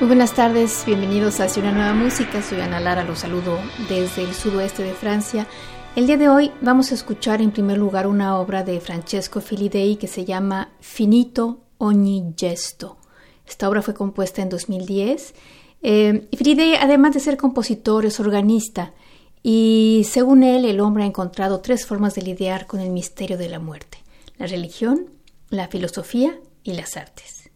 [0.00, 2.40] Muy buenas tardes, bienvenidos a Hacia una nueva música.
[2.40, 5.48] Soy Ana Lara, los saludo desde el sudoeste de Francia.
[5.96, 9.96] El día de hoy vamos a escuchar en primer lugar una obra de Francesco Filidei
[9.96, 12.98] que se llama Finito ogni gesto.
[13.44, 15.34] Esta obra fue compuesta en 2010.
[15.82, 18.94] Eh, Filidei, además de ser compositor, es organista
[19.42, 23.48] y según él, el hombre ha encontrado tres formas de lidiar con el misterio de
[23.48, 23.98] la muerte,
[24.36, 25.10] la religión,
[25.50, 27.50] la filosofía y las artes.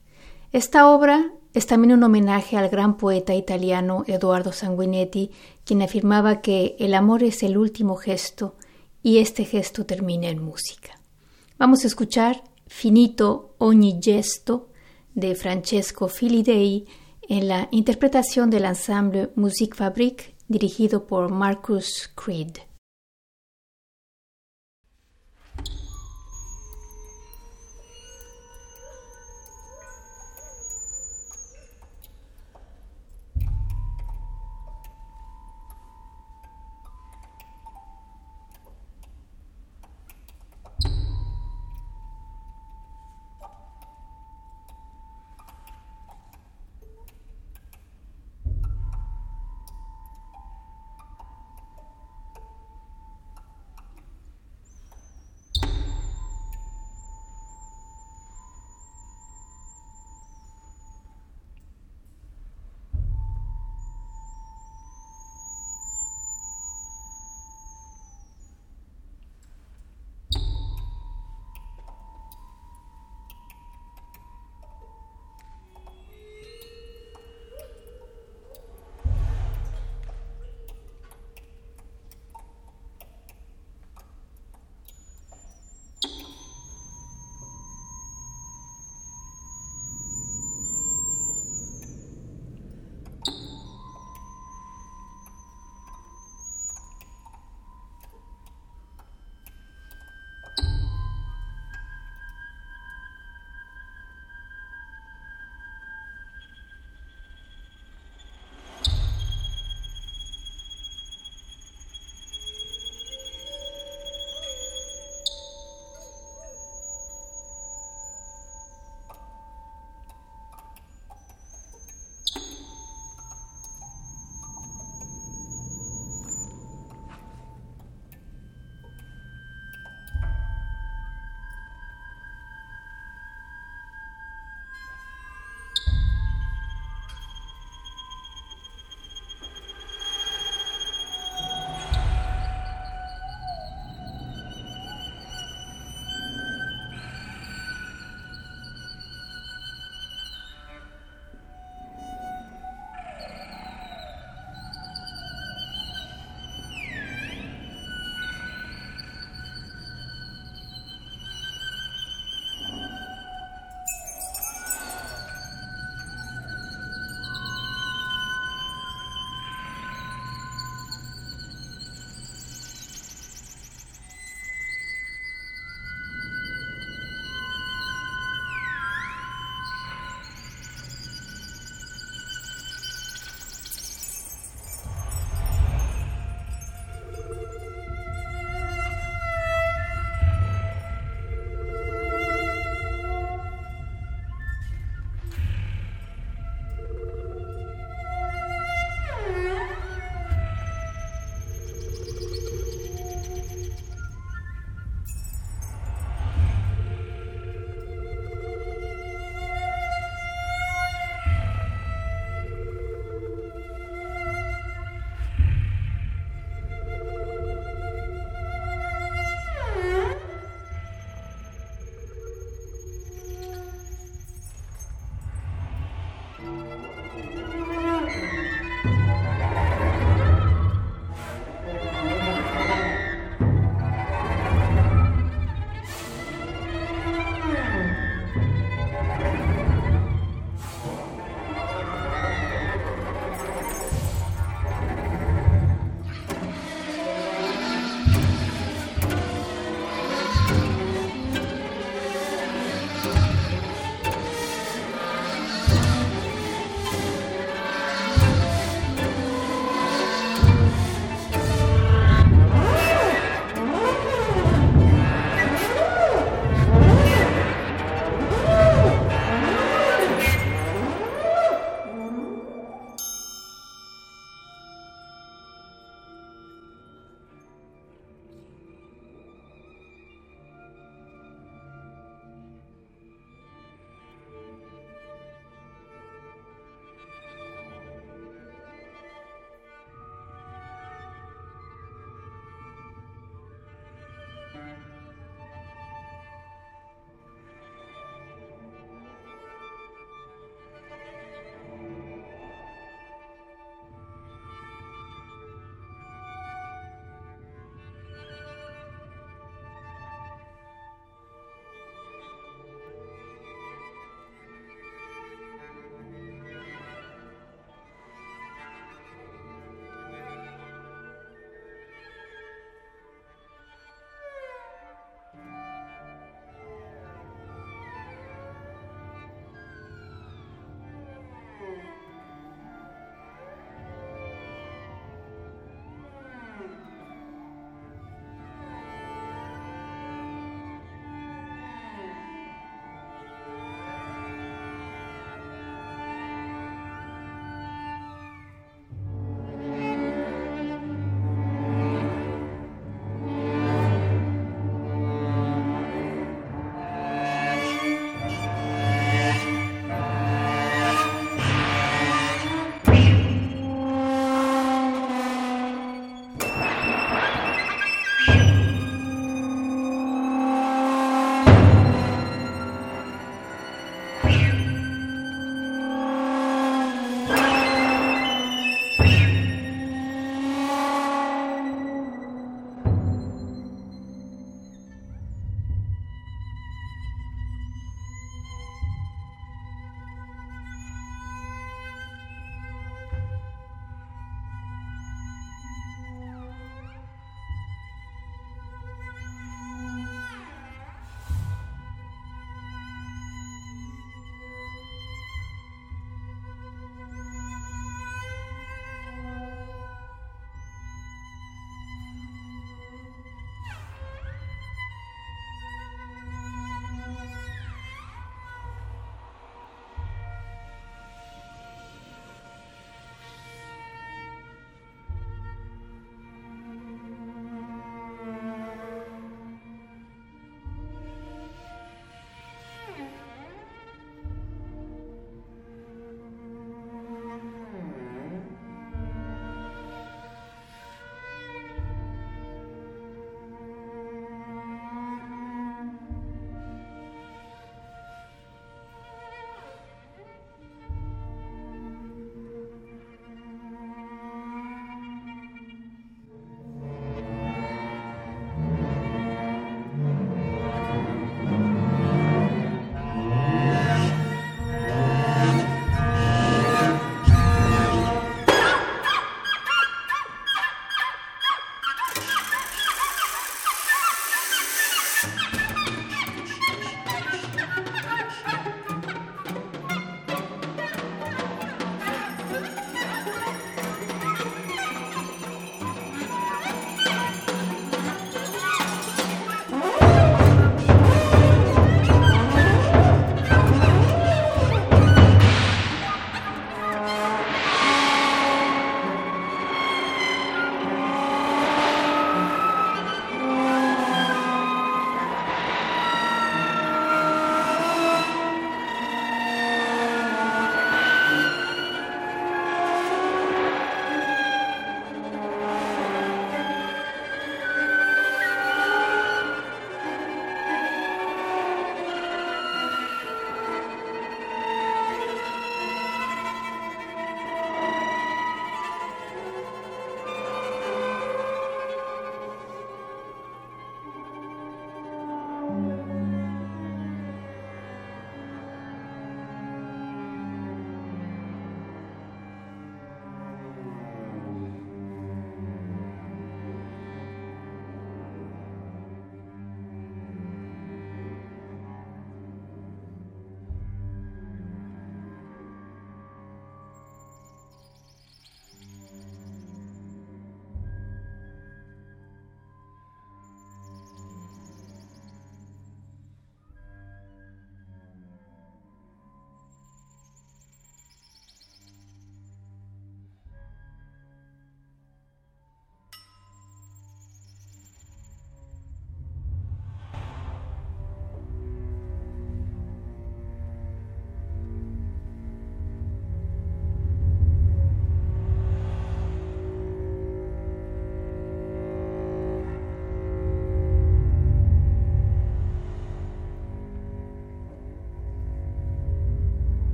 [0.51, 5.31] Esta obra es también un homenaje al gran poeta italiano Eduardo Sanguinetti,
[5.65, 8.57] quien afirmaba que el amor es el último gesto
[9.03, 10.99] y este gesto termina en música.
[11.59, 14.71] Vamos a escuchar Finito ogni gesto
[15.15, 16.87] de Francesco Filidei
[17.29, 22.72] en la interpretación del ensemble Musikfabrik dirigido por Marcus Creed.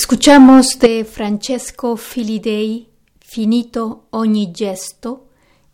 [0.00, 2.88] Escuchamos de Francesco Filidei
[3.18, 5.26] Finito ogni gesto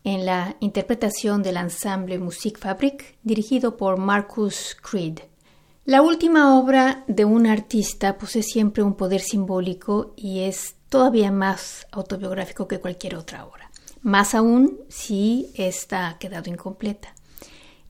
[0.03, 5.19] en la interpretación del ensemble Musikfabrik dirigido por Marcus Creed.
[5.85, 11.87] La última obra de un artista posee siempre un poder simbólico y es todavía más
[11.93, 17.15] autobiográfico que cualquier otra obra, más aún si ésta ha quedado incompleta.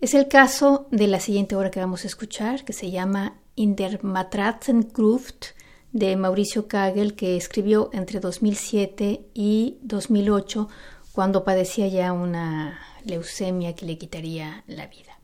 [0.00, 3.76] Es el caso de la siguiente obra que vamos a escuchar, que se llama In
[3.76, 5.54] der Matratzengruft
[5.94, 10.68] de Mauricio Kagel, que escribió entre 2007 y 2008,
[11.12, 15.16] cuando padecía ya una leucemia que le quitaría la vida.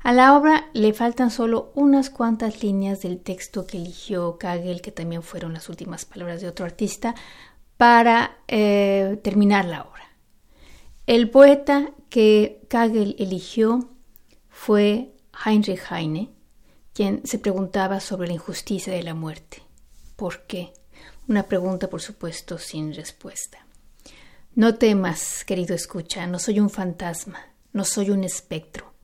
[0.00, 4.92] A la obra le faltan solo unas cuantas líneas del texto que eligió Kagel, que
[4.92, 7.14] también fueron las últimas palabras de otro artista,
[7.76, 10.08] para eh, terminar la obra.
[11.06, 13.90] El poeta que Kagel eligió
[14.48, 15.12] fue
[15.44, 16.30] Heinrich Heine,
[16.94, 19.67] quien se preguntaba sobre la injusticia de la muerte.
[20.18, 20.72] ¿Por qué?
[21.28, 23.64] Una pregunta, por supuesto, sin respuesta.
[24.56, 27.38] No temas, querido escucha, no soy un fantasma,
[27.72, 28.94] no soy un espectro.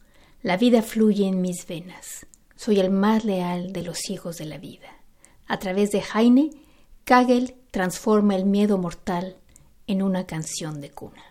[0.43, 2.27] La vida fluye en mis venas.
[2.57, 4.89] Soy el más leal de los hijos de la vida.
[5.47, 6.51] A través de Heine,
[7.05, 9.37] Kagel transforma el miedo mortal
[9.87, 11.23] en una canción de cuna.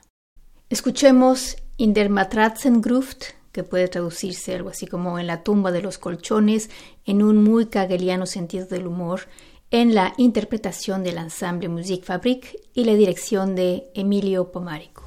[0.69, 5.97] Escuchemos In der Matratzengruft, que puede traducirse algo así como en la tumba de los
[5.97, 6.69] colchones,
[7.05, 9.27] en un muy kageliano sentido del humor,
[9.73, 15.02] en la interpretación del ensemble Musikfabrik y la dirección de Emilio Pomarico.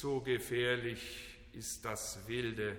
[0.00, 2.74] So gefährlich ist das Wilde,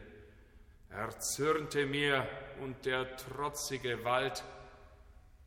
[0.89, 2.27] erzürnte mir
[2.61, 4.43] und der trotzige Wald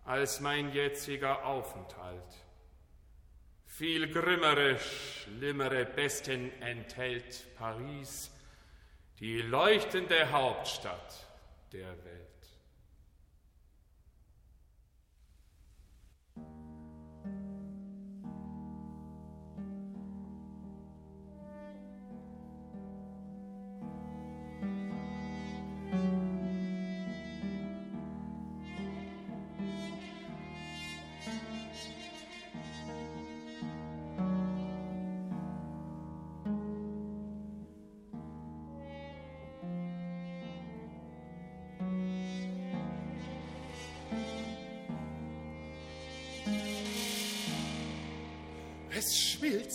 [0.04, 2.44] als mein jetziger Aufenthalt.
[3.66, 8.30] Viel grimmere, schlimmere Besten enthält Paris,
[9.18, 11.26] die leuchtende Hauptstadt
[11.72, 12.24] der Welt.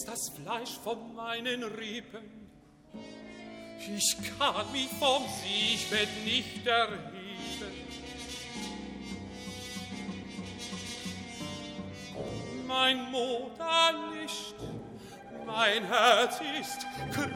[0.08, 2.50] Das Fleisch von meinen Rippen.
[3.96, 7.00] Ich kann mich vom Siechbett nicht erheben.
[12.68, 14.56] Mein Moderlicht,
[15.46, 17.36] mein Herz ist krank.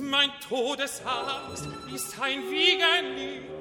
[0.00, 3.59] Mein Todesangst ist ein Wiegenlied.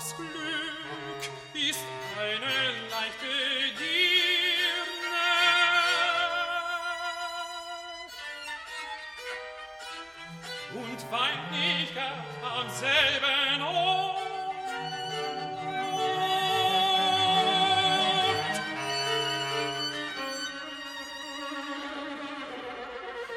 [0.00, 1.84] Glück ist
[2.18, 3.26] eine leichte
[3.76, 4.00] Girne.
[10.72, 11.92] Und weint nicht
[12.42, 14.20] am selben Ort.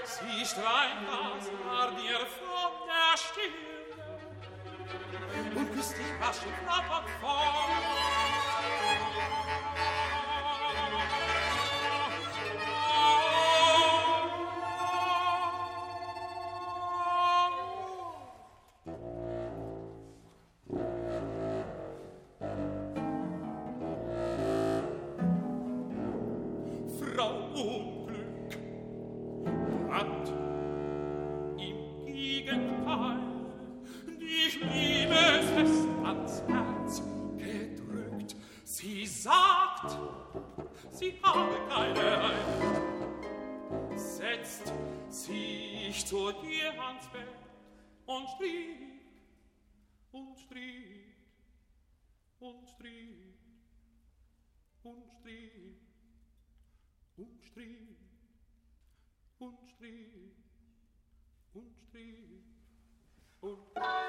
[0.06, 1.02] Sie strahlt
[5.56, 8.43] und küsst die not knapper vor.
[59.76, 60.08] Strich,
[61.54, 62.44] und Strich,
[63.42, 64.03] und Strich.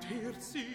[0.00, 0.66] Terzi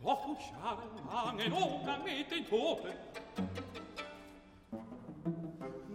[0.00, 2.94] Wochen, Jahre in Umgang mit den Toten.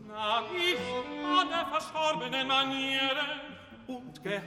[0.08, 0.78] Nahm ich
[1.26, 3.42] an der verstorbenen Manieren
[3.88, 4.44] und Geheime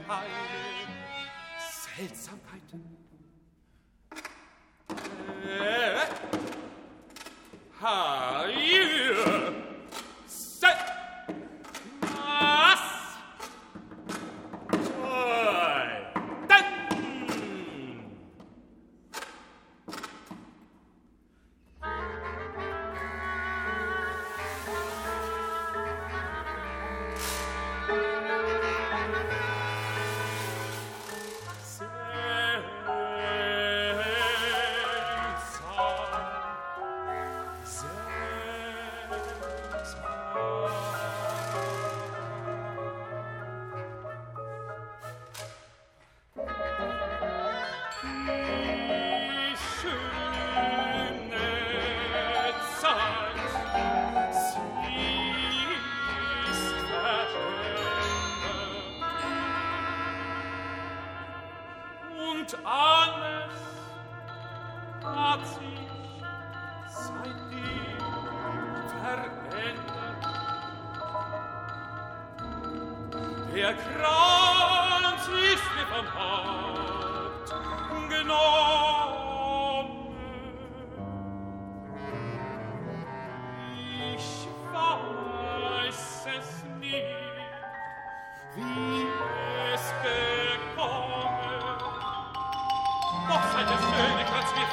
[1.97, 2.97] Seltsamkeiten.
[5.42, 6.07] Äh,
[7.81, 8.25] ha!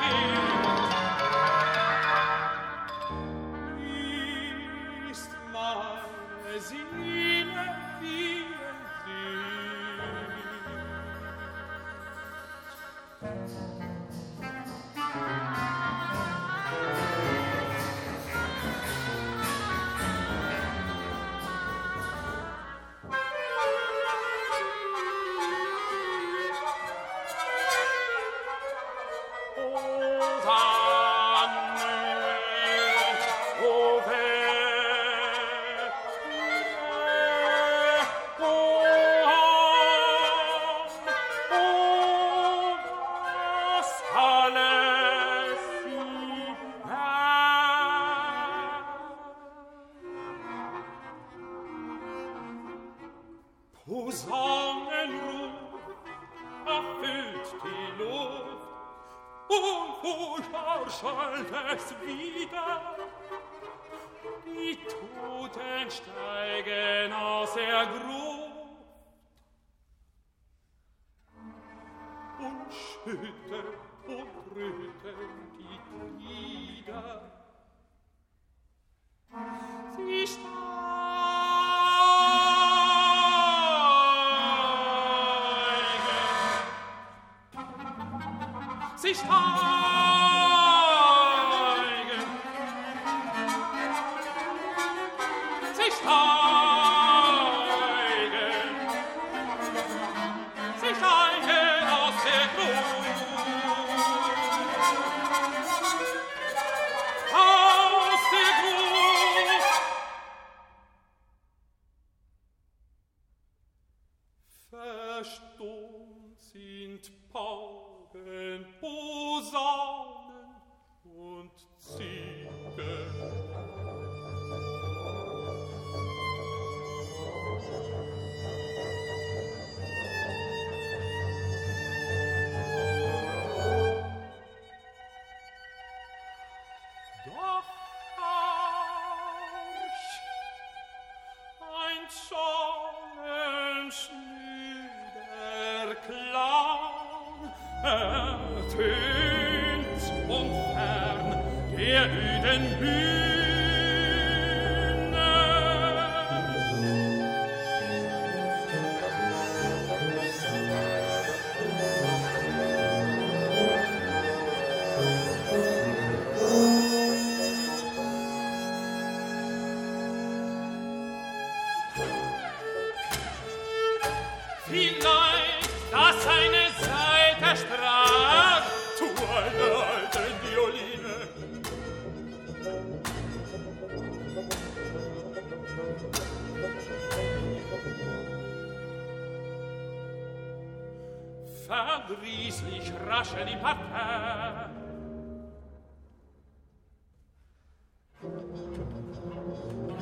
[0.02, 0.33] life is.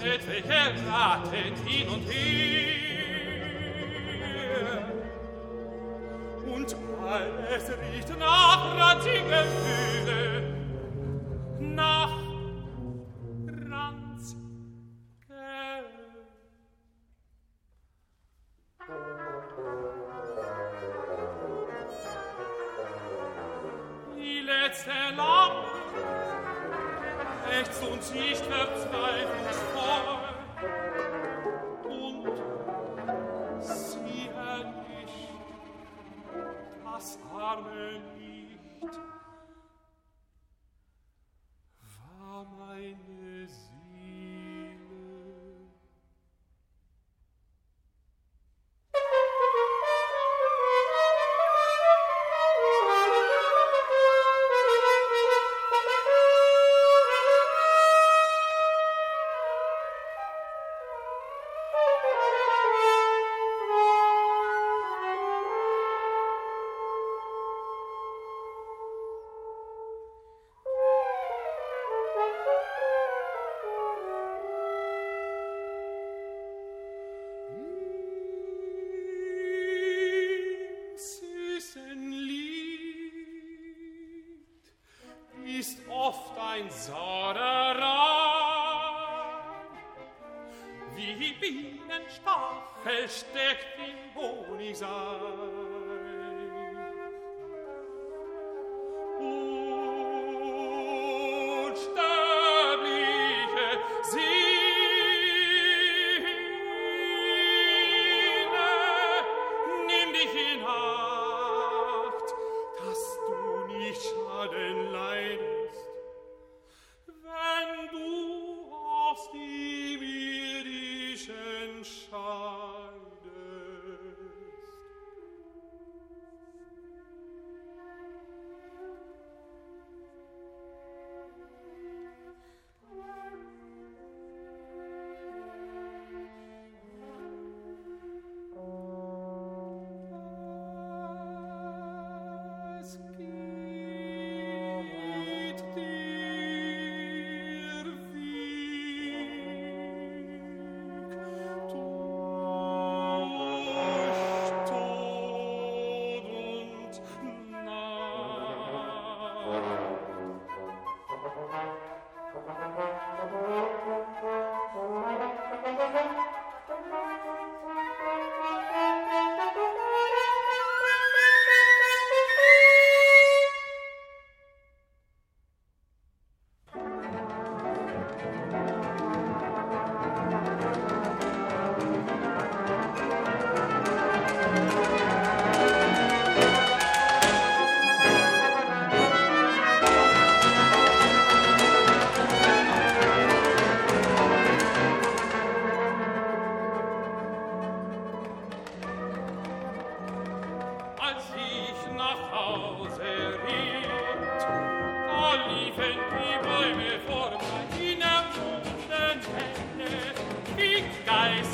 [0.04, 2.82] et veheratet hin und her.
[6.46, 6.76] Und
[7.08, 10.51] alles riecht nach ratzigen Hühnen,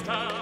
[0.07, 0.36] libertà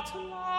[0.00, 0.49] not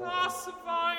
[0.00, 0.89] Das war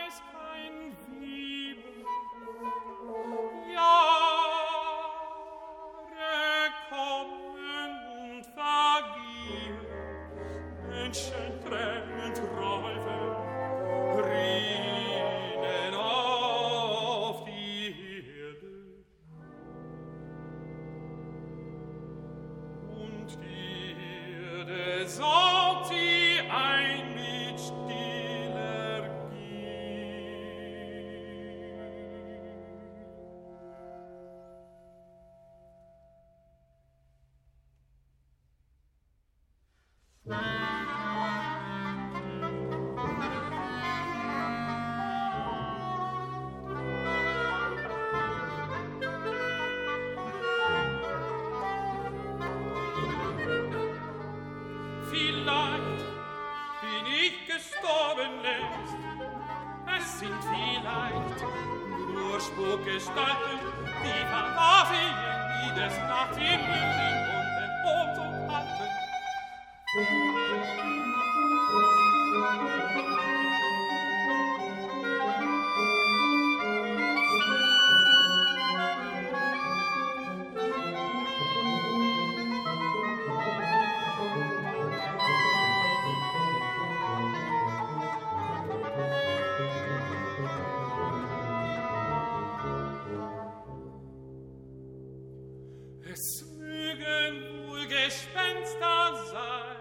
[98.06, 99.78] Gespenster sein.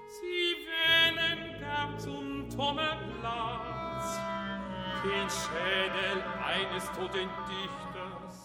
[0.07, 4.19] sie wählen gern zum Tummelplatz
[5.03, 8.44] den Schädel eines toten Dichters.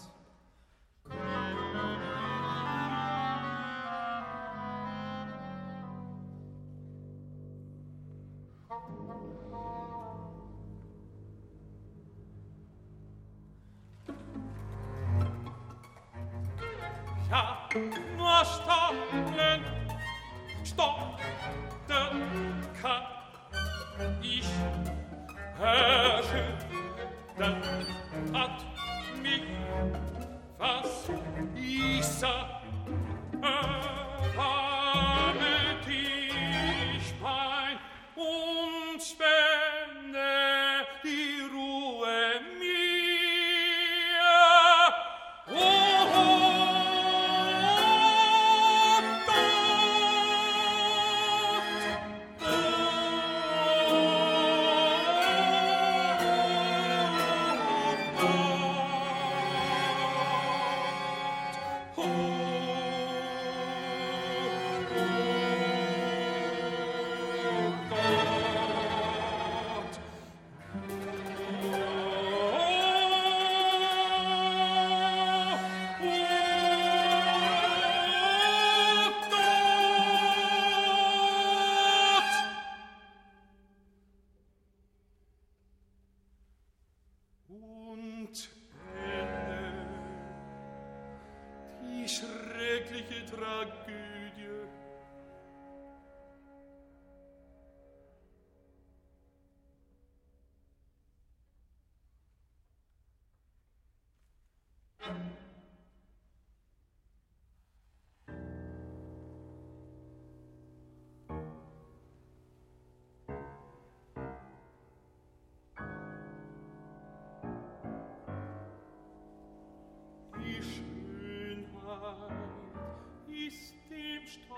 [93.31, 94.20] tranquille.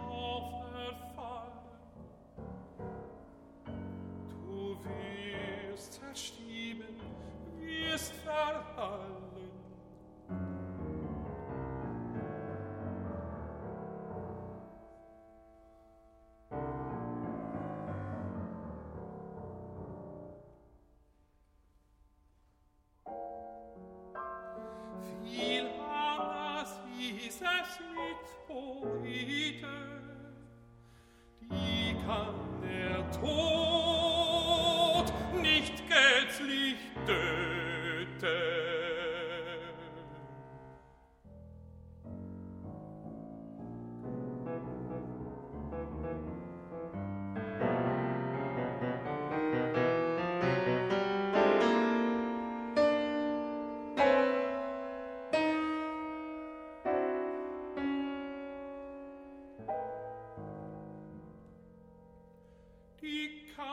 [0.08, 0.61] nicht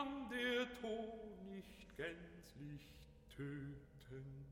[0.00, 2.80] kann der Tod nicht gänzlich
[3.36, 4.49] töten.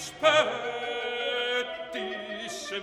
[0.00, 2.74] spät dich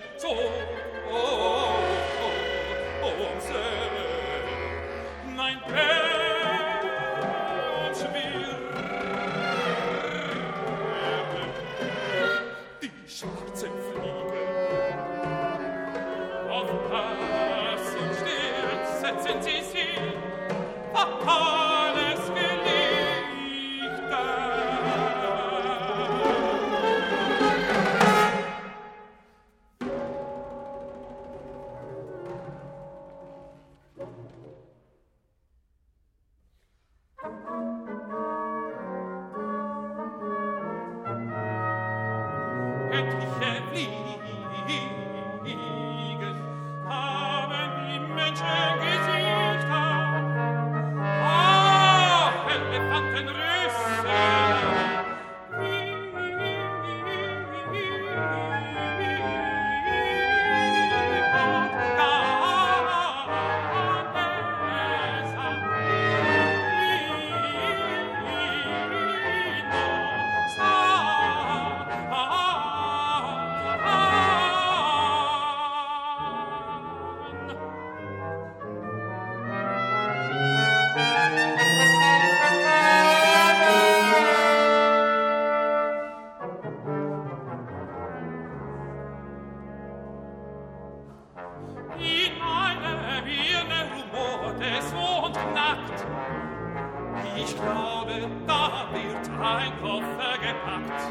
[97.35, 101.01] Ich glaube, da wird ein Koffer gepackt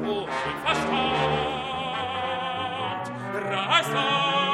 [0.00, 1.54] und mein Verstand
[3.52, 4.53] reißt auf.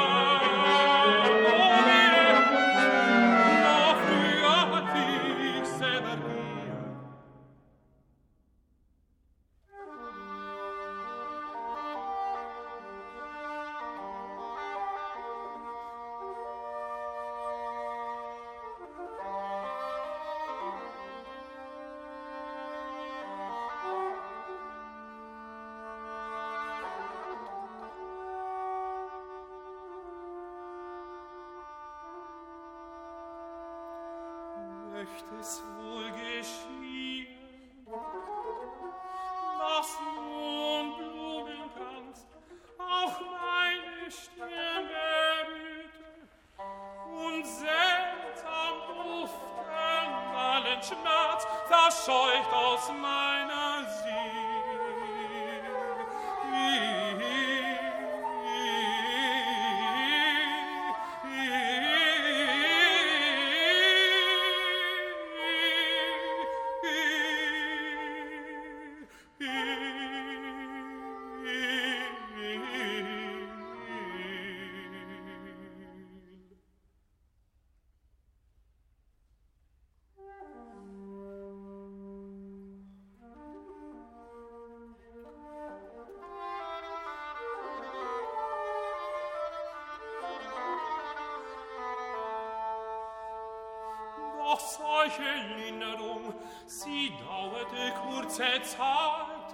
[94.51, 96.33] doch solche Linderung,
[96.65, 99.47] sie dauerte kurze Zeit,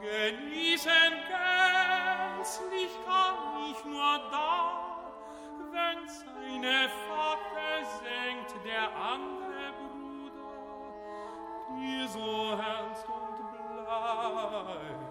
[0.00, 5.10] genießen gänzlich kann ich nur da,
[5.70, 10.48] wenn seine Fackel senkt der andere Bruder,
[11.76, 15.07] die so ernst und bleich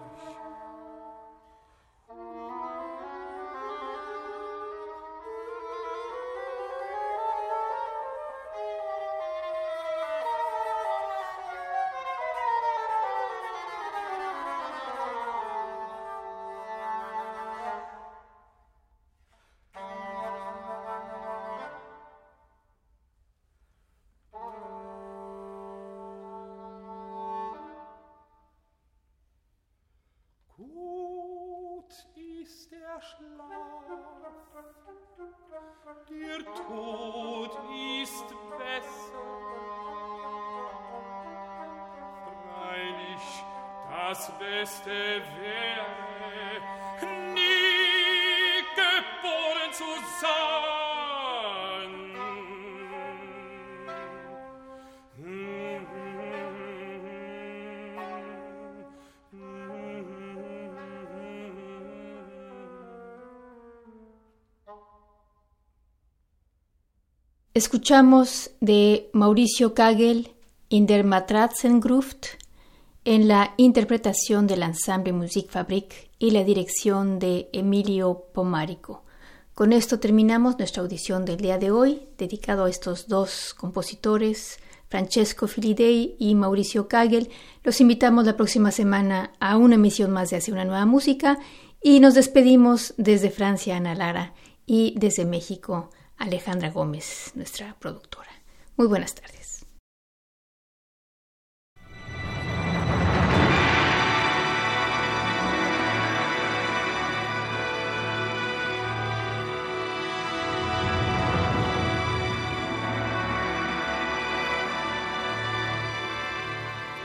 [67.58, 70.30] Escuchamos de Mauricio Kagel
[70.68, 72.26] in der Matratzengruft
[73.04, 79.02] en la interpretación del ensamble Musikfabrik y la dirección de Emilio Pomarico.
[79.54, 85.48] Con esto terminamos nuestra audición del día de hoy, dedicado a estos dos compositores, Francesco
[85.48, 87.28] Filidei y Mauricio Kagel.
[87.64, 91.40] Los invitamos la próxima semana a una emisión más de Hacia una nueva música
[91.82, 94.32] y nos despedimos desde Francia, Ana Lara,
[94.64, 98.30] y desde México, Alejandra Gómez, nuestra productora.
[98.76, 99.64] Muy buenas tardes.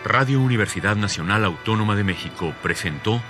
[0.03, 3.21] Radio Universidad Nacional Autónoma de México presentó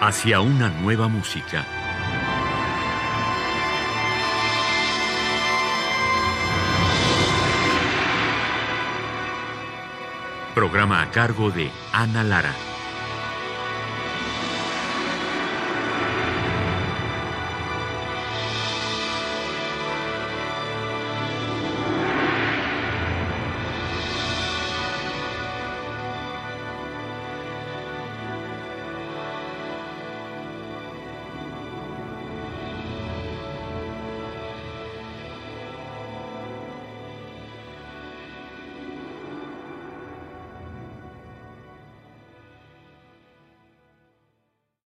[0.00, 1.64] hacia una nueva música.
[10.54, 12.77] Programa a cargo de Ana Lara.